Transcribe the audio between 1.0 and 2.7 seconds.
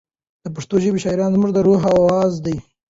شاعري زموږ د روح اواز دی.